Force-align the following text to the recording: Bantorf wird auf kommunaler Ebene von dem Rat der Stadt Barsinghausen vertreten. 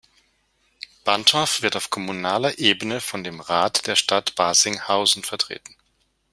Bantorf 1.03 1.61
wird 1.61 1.75
auf 1.75 1.91
kommunaler 1.91 2.57
Ebene 2.57 3.01
von 3.01 3.23
dem 3.23 3.39
Rat 3.39 3.85
der 3.85 3.95
Stadt 3.95 4.33
Barsinghausen 4.33 5.21
vertreten. 5.21 5.75